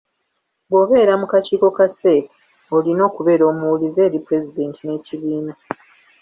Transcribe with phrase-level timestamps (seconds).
[0.69, 2.25] Bw'obeera ku kakiiko ka CEC,
[2.75, 5.53] olina okubeera omuwulize eri Pulezidenti n’ekibiina.